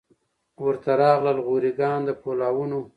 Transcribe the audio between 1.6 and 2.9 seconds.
ګان د پولاوونو